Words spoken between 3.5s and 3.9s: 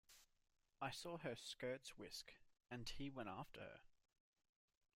her.